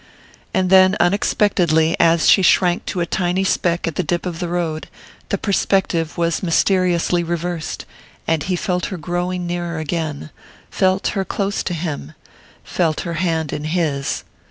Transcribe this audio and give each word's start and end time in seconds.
And 0.51 0.71
then, 0.71 0.95
unexpectedly, 0.99 1.95
as 1.99 2.27
she 2.27 2.41
shrank 2.41 2.87
to 2.87 3.01
a 3.01 3.05
tiny 3.05 3.43
speck 3.43 3.85
at 3.87 3.93
the 3.97 4.03
dip 4.03 4.25
of 4.25 4.39
the 4.39 4.47
road, 4.47 4.87
the 5.29 5.37
perspective 5.37 6.17
was 6.17 6.41
mysteriously 6.41 7.23
reversed, 7.23 7.85
and 8.27 8.41
he 8.41 8.55
felt 8.55 8.87
her 8.87 8.97
growing 8.97 9.45
nearer 9.45 9.77
again, 9.77 10.31
felt 10.71 11.09
her 11.09 11.23
close 11.23 11.61
to 11.61 11.75
him 11.75 12.13
felt 12.63 13.01
her 13.01 13.13
hand 13.21 13.53
in 13.53 13.65
his. 13.65 14.23